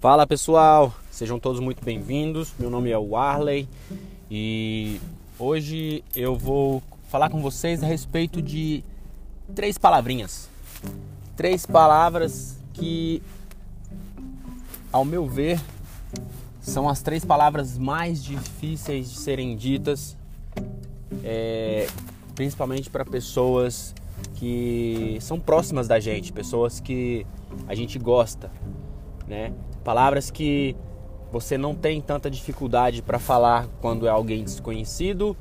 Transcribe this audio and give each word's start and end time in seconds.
Fala 0.00 0.28
pessoal, 0.28 0.94
sejam 1.10 1.40
todos 1.40 1.58
muito 1.58 1.84
bem-vindos. 1.84 2.54
Meu 2.56 2.70
nome 2.70 2.88
é 2.88 2.96
Warley 2.96 3.68
e 4.30 5.00
hoje 5.36 6.04
eu 6.14 6.36
vou 6.36 6.80
falar 7.08 7.28
com 7.28 7.42
vocês 7.42 7.82
a 7.82 7.86
respeito 7.88 8.40
de 8.40 8.84
três 9.56 9.76
palavrinhas. 9.76 10.48
Três 11.34 11.66
palavras 11.66 12.60
que, 12.74 13.20
ao 14.92 15.04
meu 15.04 15.26
ver, 15.26 15.60
são 16.60 16.88
as 16.88 17.02
três 17.02 17.24
palavras 17.24 17.76
mais 17.76 18.22
difíceis 18.22 19.10
de 19.10 19.18
serem 19.18 19.56
ditas, 19.56 20.16
é, 21.24 21.88
principalmente 22.36 22.88
para 22.88 23.04
pessoas 23.04 23.92
que 24.36 25.18
são 25.20 25.40
próximas 25.40 25.88
da 25.88 25.98
gente, 25.98 26.32
pessoas 26.32 26.78
que 26.78 27.26
a 27.66 27.74
gente 27.74 27.98
gosta, 27.98 28.48
né? 29.28 29.52
Palavras 29.84 30.30
que 30.30 30.74
você 31.30 31.58
não 31.58 31.74
tem 31.74 32.00
tanta 32.00 32.30
dificuldade 32.30 33.02
para 33.02 33.18
falar 33.18 33.68
quando 33.80 34.06
é 34.06 34.10
alguém 34.10 34.42
desconhecido, 34.42 35.36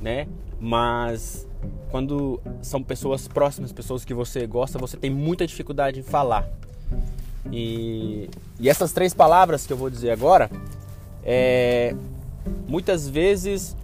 né? 0.00 0.26
Mas 0.60 1.48
quando 1.90 2.40
são 2.62 2.82
pessoas 2.82 3.26
próximas, 3.26 3.72
pessoas 3.72 4.04
que 4.04 4.12
você 4.12 4.46
gosta, 4.46 4.78
você 4.78 4.96
tem 4.96 5.10
muita 5.10 5.46
dificuldade 5.46 6.00
em 6.00 6.02
falar. 6.02 6.48
E, 7.50 8.28
e 8.58 8.68
essas 8.68 8.92
três 8.92 9.14
palavras 9.14 9.66
que 9.66 9.72
eu 9.72 9.76
vou 9.76 9.88
dizer 9.88 10.10
agora, 10.10 10.50
é, 11.24 11.94
muitas 12.68 13.08
vezes 13.08 13.76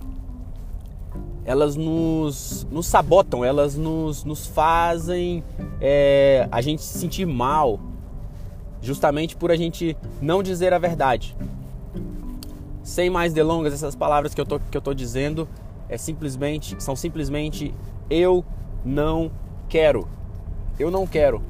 elas 1.45 1.77
nos, 1.77 2.66
nos 2.70 2.87
sabotam, 2.87 3.45
elas 3.45 3.77
nos, 3.77 4.24
nos 4.24 4.46
fazem 4.46 5.43
é, 5.80 6.48
a 6.51 6.60
gente 6.60 6.82
se 6.82 6.98
sentir 6.98 7.24
mal, 7.24 7.80
justamente 8.80 9.37
por 9.37 9.51
a 9.51 9.57
gente 9.57 9.96
não 10.21 10.43
dizer 10.43 10.73
a 10.73 10.79
verdade. 10.79 11.37
Sem 12.82 13.10
mais 13.10 13.32
delongas, 13.32 13.73
essas 13.73 13.96
palavras 13.96 14.35
que 14.35 14.41
eu 14.41 14.46
tô, 14.46 14.60
que 14.60 14.77
eu 14.77 14.80
tô 14.80 14.95
dizendo 14.95 15.49
é 15.88 15.96
simplesmente, 15.96 16.80
são 16.82 16.95
simplesmente 16.95 17.74
eu 18.09 18.45
não 18.85 19.30
quero. 19.69 20.09
Eu 20.79 20.91
não 20.91 21.07
quero. 21.07 21.43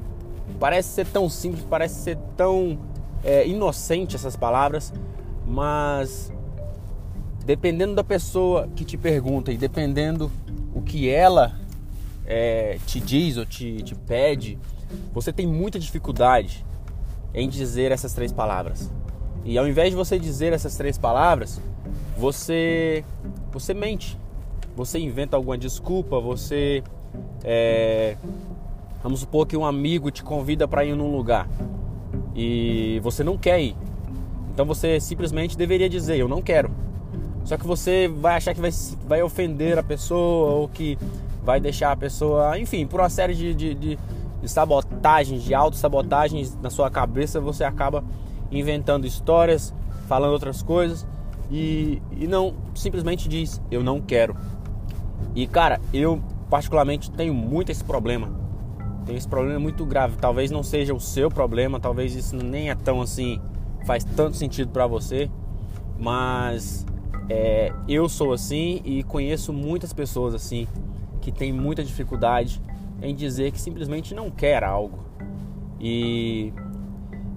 Parece 0.59 0.89
ser 0.89 1.07
tão 1.07 1.29
simples, 1.29 1.63
parece 1.69 1.95
ser 1.95 2.17
tão 2.35 2.79
é, 3.23 3.47
inocente 3.47 4.15
essas 4.15 4.35
palavras, 4.35 4.93
mas 5.45 6.31
dependendo 7.45 7.95
da 7.95 8.03
pessoa 8.03 8.67
que 8.75 8.83
te 8.83 8.97
pergunta 8.97 9.51
e 9.51 9.57
dependendo 9.57 10.31
o 10.73 10.81
que 10.81 11.09
ela 11.09 11.55
é, 12.25 12.77
te 12.85 12.99
diz 12.99 13.37
ou 13.37 13.45
te, 13.45 13.81
te 13.83 13.95
pede, 13.95 14.57
você 15.13 15.31
tem 15.31 15.47
muita 15.47 15.79
dificuldade 15.79 16.65
em 17.37 17.47
dizer 17.47 17.91
essas 17.91 18.13
três 18.13 18.31
palavras. 18.31 18.91
E 19.45 19.57
ao 19.59 19.67
invés 19.67 19.91
de 19.91 19.95
você 19.95 20.17
dizer 20.17 20.53
essas 20.53 20.75
três 20.75 20.97
palavras, 20.97 21.61
você 22.17 23.05
você 23.51 23.73
mente, 23.73 24.17
você 24.75 24.97
inventa 24.97 25.37
alguma 25.37 25.57
desculpa, 25.57 26.19
você 26.19 26.83
é, 27.43 28.17
vamos 29.03 29.19
supor 29.19 29.45
que 29.45 29.55
um 29.55 29.65
amigo 29.65 30.09
te 30.09 30.23
convida 30.23 30.67
para 30.67 30.83
ir 30.83 30.95
num 30.95 31.15
lugar 31.15 31.47
e 32.35 32.99
você 33.03 33.23
não 33.23 33.37
quer 33.37 33.61
ir, 33.61 33.75
então 34.51 34.65
você 34.65 34.99
simplesmente 34.99 35.55
deveria 35.55 35.87
dizer 35.87 36.17
eu 36.17 36.27
não 36.27 36.41
quero. 36.41 36.71
Só 37.45 37.55
que 37.55 37.65
você 37.65 38.09
vai 38.09 38.35
achar 38.35 38.53
que 38.53 38.59
vai, 38.59 38.71
vai 39.07 39.21
ofender 39.21 39.77
a 39.77 39.83
pessoa 39.83 40.51
ou 40.51 40.67
que 40.67 40.97
vai 41.43 41.61
deixar 41.61 41.93
a 41.93 41.95
pessoa, 41.95 42.59
enfim, 42.59 42.85
por 42.85 42.99
uma 42.99 43.09
série 43.09 43.33
de, 43.33 43.53
de, 43.53 43.73
de 43.73 43.99
de 44.41 44.49
sabotagens, 44.49 45.43
de 45.43 45.53
autossabotagens 45.53 46.57
na 46.61 46.69
sua 46.69 46.89
cabeça, 46.89 47.39
você 47.39 47.63
acaba 47.63 48.03
inventando 48.51 49.05
histórias, 49.05 49.73
falando 50.07 50.31
outras 50.31 50.61
coisas 50.61 51.05
e, 51.51 52.01
e 52.11 52.27
não 52.27 52.53
simplesmente 52.75 53.27
diz 53.27 53.61
eu 53.71 53.83
não 53.83 53.99
quero. 54.01 54.35
E 55.35 55.47
cara, 55.47 55.79
eu 55.93 56.21
particularmente 56.49 57.11
tenho 57.11 57.33
muito 57.33 57.71
esse 57.71 57.83
problema. 57.83 58.29
Tenho 59.05 59.17
esse 59.17 59.27
problema 59.27 59.59
muito 59.59 59.85
grave. 59.85 60.17
Talvez 60.17 60.51
não 60.51 60.63
seja 60.63 60.93
o 60.93 60.99
seu 60.99 61.29
problema, 61.29 61.79
talvez 61.79 62.15
isso 62.15 62.35
nem 62.35 62.69
é 62.69 62.75
tão 62.75 63.01
assim, 63.01 63.41
faz 63.85 64.03
tanto 64.03 64.35
sentido 64.35 64.69
para 64.69 64.85
você, 64.85 65.29
mas 65.97 66.85
é, 67.29 67.71
eu 67.87 68.07
sou 68.07 68.33
assim 68.33 68.81
e 68.83 69.03
conheço 69.03 69.51
muitas 69.51 69.93
pessoas 69.93 70.33
assim 70.33 70.67
que 71.21 71.31
têm 71.31 71.51
muita 71.51 71.83
dificuldade 71.83 72.61
em 73.01 73.15
dizer 73.15 73.51
que 73.51 73.59
simplesmente 73.59 74.13
não 74.13 74.29
quer 74.29 74.63
algo. 74.63 74.99
E, 75.79 76.53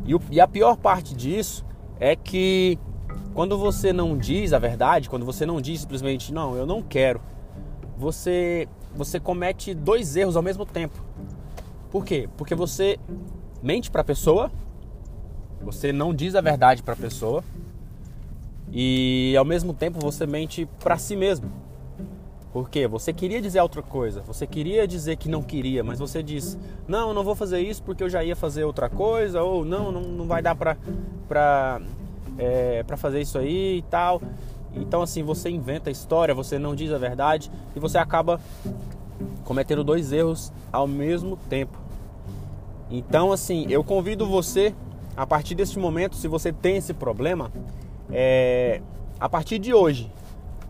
e, 0.06 0.14
e 0.30 0.40
a 0.40 0.48
pior 0.48 0.76
parte 0.76 1.14
disso 1.14 1.64
é 1.98 2.16
que 2.16 2.78
quando 3.34 3.56
você 3.58 3.92
não 3.92 4.16
diz 4.16 4.52
a 4.52 4.58
verdade, 4.58 5.08
quando 5.08 5.24
você 5.24 5.44
não 5.44 5.60
diz 5.60 5.80
simplesmente 5.80 6.32
não, 6.32 6.56
eu 6.56 6.66
não 6.66 6.82
quero, 6.82 7.20
você 7.96 8.68
você 8.94 9.20
comete 9.20 9.72
dois 9.72 10.16
erros 10.16 10.36
ao 10.36 10.42
mesmo 10.42 10.66
tempo. 10.66 11.00
Por 11.90 12.04
quê? 12.04 12.28
Porque 12.36 12.54
você 12.54 12.98
mente 13.62 13.90
para 13.90 14.00
a 14.00 14.04
pessoa, 14.04 14.50
você 15.60 15.92
não 15.92 16.12
diz 16.12 16.34
a 16.34 16.40
verdade 16.40 16.82
para 16.82 16.94
a 16.94 16.96
pessoa 16.96 17.44
e 18.72 19.34
ao 19.36 19.44
mesmo 19.44 19.74
tempo 19.74 19.98
você 20.00 20.26
mente 20.26 20.66
para 20.80 20.96
si 20.96 21.16
mesmo. 21.16 21.50
Porque 22.52 22.88
você 22.88 23.12
queria 23.12 23.40
dizer 23.40 23.60
outra 23.60 23.82
coisa, 23.82 24.22
você 24.22 24.44
queria 24.44 24.86
dizer 24.86 25.16
que 25.16 25.28
não 25.28 25.42
queria, 25.42 25.84
mas 25.84 26.00
você 26.00 26.22
diz: 26.22 26.58
Não, 26.88 27.14
não 27.14 27.22
vou 27.22 27.36
fazer 27.36 27.60
isso 27.60 27.82
porque 27.82 28.02
eu 28.02 28.10
já 28.10 28.24
ia 28.24 28.34
fazer 28.34 28.64
outra 28.64 28.88
coisa, 28.88 29.42
ou 29.42 29.64
não, 29.64 29.92
não, 29.92 30.00
não 30.02 30.26
vai 30.26 30.42
dar 30.42 30.56
pra, 30.56 30.76
pra, 31.28 31.80
é, 32.36 32.82
pra 32.82 32.96
fazer 32.96 33.20
isso 33.20 33.38
aí 33.38 33.78
e 33.78 33.82
tal. 33.82 34.20
Então, 34.74 35.02
assim, 35.02 35.22
você 35.22 35.48
inventa 35.48 35.90
a 35.90 35.92
história, 35.92 36.34
você 36.34 36.58
não 36.58 36.74
diz 36.74 36.92
a 36.92 36.98
verdade 36.98 37.50
e 37.74 37.80
você 37.80 37.98
acaba 37.98 38.40
cometendo 39.44 39.84
dois 39.84 40.12
erros 40.12 40.52
ao 40.72 40.86
mesmo 40.86 41.36
tempo. 41.48 41.78
Então, 42.90 43.30
assim, 43.30 43.66
eu 43.68 43.84
convido 43.84 44.26
você, 44.26 44.74
a 45.16 45.24
partir 45.24 45.54
deste 45.54 45.78
momento, 45.78 46.16
se 46.16 46.26
você 46.26 46.52
tem 46.52 46.76
esse 46.76 46.92
problema, 46.92 47.52
é, 48.10 48.80
a 49.18 49.28
partir 49.28 49.58
de 49.60 49.72
hoje, 49.72 50.10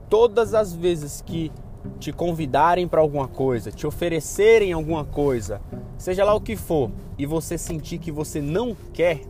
todas 0.08 0.52
as 0.54 0.74
vezes 0.74 1.22
que 1.24 1.50
te 1.98 2.12
convidarem 2.12 2.86
para 2.86 3.00
alguma 3.00 3.28
coisa, 3.28 3.70
te 3.70 3.86
oferecerem 3.86 4.72
alguma 4.72 5.04
coisa, 5.04 5.60
seja 5.98 6.24
lá 6.24 6.34
o 6.34 6.40
que 6.40 6.56
for, 6.56 6.90
e 7.18 7.26
você 7.26 7.56
sentir 7.58 7.98
que 7.98 8.10
você 8.10 8.40
não 8.40 8.76
quer, 8.92 9.20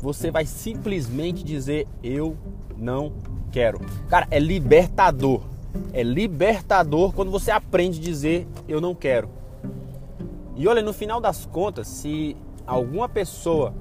você 0.00 0.30
vai 0.30 0.44
simplesmente 0.44 1.44
dizer 1.44 1.86
eu 2.02 2.36
não 2.76 3.12
quero. 3.52 3.80
Cara, 4.08 4.26
é 4.30 4.38
libertador. 4.38 5.42
É 5.92 6.02
libertador 6.02 7.12
quando 7.12 7.30
você 7.30 7.50
aprende 7.50 7.98
a 7.98 8.02
dizer 8.02 8.46
eu 8.68 8.80
não 8.80 8.94
quero. 8.94 9.28
E 10.56 10.66
olha, 10.68 10.82
no 10.82 10.92
final 10.92 11.20
das 11.20 11.46
contas, 11.46 11.86
se 11.88 12.36
alguma 12.66 13.08
pessoa 13.08 13.74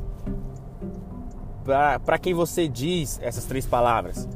para 2.05 2.17
quem 2.17 2.33
você 2.33 2.67
diz 2.67 3.19
essas 3.21 3.45
três 3.45 3.65
palavras, 3.65 4.27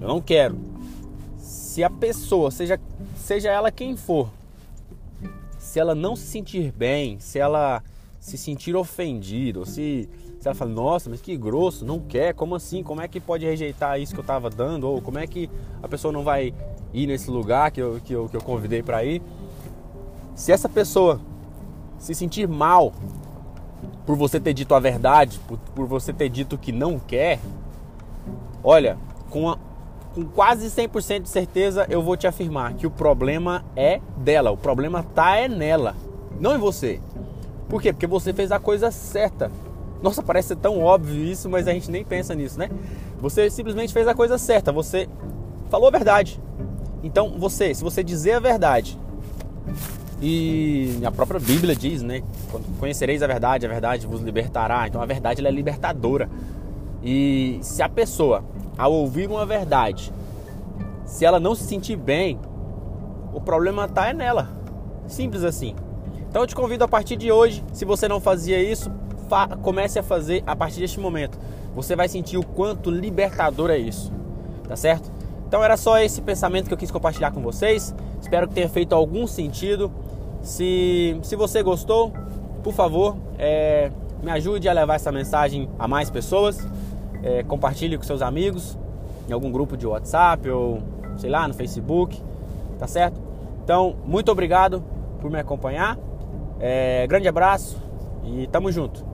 eu 0.00 0.08
não 0.08 0.20
quero, 0.20 0.58
se 1.38 1.82
a 1.82 1.90
pessoa, 1.90 2.50
seja, 2.50 2.78
seja 3.32 3.50
ela 3.50 3.70
quem 3.70 3.96
for, 3.96 4.28
se 5.58 5.80
ela 5.80 5.94
não 5.94 6.14
se 6.14 6.26
sentir 6.26 6.70
bem, 6.70 7.18
se 7.18 7.38
ela 7.38 7.82
se 8.20 8.36
sentir 8.36 8.76
ofendida, 8.76 9.58
ou 9.58 9.64
se, 9.64 10.06
se 10.38 10.46
ela 10.46 10.54
fala, 10.54 10.70
nossa, 10.70 11.08
mas 11.08 11.22
que 11.22 11.34
grosso, 11.34 11.82
não 11.82 11.98
quer, 11.98 12.34
como 12.34 12.54
assim? 12.54 12.82
Como 12.82 13.00
é 13.00 13.08
que 13.08 13.18
pode 13.18 13.46
rejeitar 13.46 13.98
isso 13.98 14.12
que 14.12 14.20
eu 14.20 14.22
estava 14.22 14.50
dando? 14.50 14.86
Ou 14.86 15.00
como 15.00 15.18
é 15.18 15.26
que 15.26 15.48
a 15.82 15.88
pessoa 15.88 16.12
não 16.12 16.22
vai 16.22 16.52
ir 16.92 17.06
nesse 17.06 17.30
lugar 17.30 17.70
que 17.70 17.80
eu, 17.80 17.98
que 18.04 18.12
eu, 18.12 18.28
que 18.28 18.36
eu 18.36 18.42
convidei 18.42 18.82
para 18.82 19.02
ir? 19.02 19.22
Se 20.34 20.52
essa 20.52 20.68
pessoa 20.68 21.18
se 21.98 22.14
sentir 22.14 22.46
mal 22.46 22.92
por 24.04 24.14
você 24.14 24.38
ter 24.38 24.52
dito 24.52 24.74
a 24.74 24.78
verdade, 24.78 25.40
por, 25.48 25.56
por 25.74 25.86
você 25.86 26.12
ter 26.12 26.28
dito 26.28 26.58
que 26.58 26.70
não 26.70 26.98
quer, 26.98 27.40
olha, 28.62 28.98
com 29.30 29.48
a, 29.48 29.56
com 30.14 30.24
quase 30.24 30.66
100% 30.68 31.22
de 31.22 31.28
certeza 31.28 31.86
eu 31.88 32.02
vou 32.02 32.16
te 32.16 32.26
afirmar 32.26 32.74
que 32.74 32.86
o 32.86 32.90
problema 32.90 33.64
é 33.74 34.00
dela, 34.16 34.50
o 34.50 34.56
problema 34.56 35.02
tá 35.02 35.36
é 35.36 35.48
nela, 35.48 35.94
não 36.38 36.54
em 36.54 36.58
você. 36.58 37.00
Por 37.68 37.80
quê? 37.80 37.92
Porque 37.92 38.06
você 38.06 38.32
fez 38.32 38.52
a 38.52 38.58
coisa 38.58 38.90
certa. 38.90 39.50
Nossa, 40.02 40.22
parece 40.22 40.48
ser 40.48 40.56
tão 40.56 40.80
óbvio 40.80 41.24
isso, 41.24 41.48
mas 41.48 41.66
a 41.66 41.72
gente 41.72 41.90
nem 41.90 42.04
pensa 42.04 42.34
nisso, 42.34 42.58
né? 42.58 42.68
Você 43.20 43.48
simplesmente 43.48 43.92
fez 43.92 44.06
a 44.08 44.14
coisa 44.14 44.36
certa, 44.36 44.72
você 44.72 45.08
falou 45.70 45.88
a 45.88 45.90
verdade. 45.90 46.40
Então, 47.02 47.34
você, 47.38 47.72
se 47.74 47.82
você 47.82 48.02
dizer 48.02 48.32
a 48.32 48.40
verdade, 48.40 48.98
e 50.20 51.00
a 51.04 51.10
própria 51.10 51.40
Bíblia 51.40 51.74
diz, 51.74 52.02
né? 52.02 52.22
Conhecereis 52.78 53.22
a 53.22 53.26
verdade, 53.26 53.66
a 53.66 53.68
verdade 53.68 54.06
vos 54.06 54.20
libertará. 54.20 54.86
Então, 54.86 55.00
a 55.00 55.06
verdade 55.06 55.40
ela 55.40 55.48
é 55.48 55.52
libertadora. 55.52 56.28
E 57.02 57.58
se 57.62 57.82
a 57.82 57.88
pessoa 57.88 58.44
ao 58.76 58.92
ouvir 58.92 59.28
uma 59.28 59.44
verdade, 59.44 60.12
se 61.04 61.24
ela 61.24 61.38
não 61.38 61.54
se 61.54 61.64
sentir 61.64 61.96
bem, 61.96 62.38
o 63.32 63.40
problema 63.40 63.84
está 63.84 64.08
é 64.08 64.12
nela. 64.12 64.48
Simples 65.06 65.44
assim. 65.44 65.74
Então 66.28 66.42
eu 66.42 66.46
te 66.46 66.54
convido 66.54 66.84
a 66.84 66.88
partir 66.88 67.16
de 67.16 67.30
hoje, 67.30 67.62
se 67.72 67.84
você 67.84 68.08
não 68.08 68.20
fazia 68.20 68.62
isso, 68.62 68.90
comece 69.62 69.98
a 69.98 70.02
fazer 70.02 70.42
a 70.46 70.54
partir 70.54 70.80
deste 70.80 71.00
momento. 71.00 71.38
você 71.74 71.96
vai 71.96 72.08
sentir 72.08 72.36
o 72.36 72.44
quanto 72.44 72.90
libertador 72.90 73.70
é 73.70 73.78
isso, 73.78 74.12
tá 74.68 74.76
certo? 74.76 75.10
Então 75.48 75.62
era 75.64 75.76
só 75.76 75.98
esse 75.98 76.20
pensamento 76.20 76.68
que 76.68 76.74
eu 76.74 76.78
quis 76.78 76.90
compartilhar 76.90 77.30
com 77.30 77.40
vocês. 77.40 77.94
Espero 78.20 78.48
que 78.48 78.54
tenha 78.54 78.68
feito 78.68 78.94
algum 78.94 79.26
sentido. 79.26 79.92
Se, 80.42 81.18
se 81.22 81.36
você 81.36 81.62
gostou, 81.62 82.12
por 82.62 82.72
favor, 82.72 83.16
é, 83.38 83.90
me 84.22 84.30
ajude 84.30 84.68
a 84.68 84.72
levar 84.72 84.94
essa 84.94 85.12
mensagem 85.12 85.68
a 85.78 85.86
mais 85.86 86.08
pessoas. 86.08 86.66
É, 87.22 87.42
compartilhe 87.42 87.96
com 87.96 88.02
seus 88.02 88.22
amigos 88.22 88.78
em 89.28 89.32
algum 89.32 89.50
grupo 89.50 89.76
de 89.76 89.86
WhatsApp 89.86 90.48
ou 90.50 90.82
sei 91.16 91.30
lá 91.30 91.46
no 91.46 91.54
Facebook, 91.54 92.20
tá 92.78 92.86
certo? 92.86 93.20
Então, 93.62 93.96
muito 94.04 94.30
obrigado 94.30 94.82
por 95.20 95.30
me 95.30 95.38
acompanhar. 95.38 95.98
É, 96.58 97.06
grande 97.06 97.28
abraço 97.28 97.80
e 98.24 98.46
tamo 98.48 98.70
junto. 98.72 99.11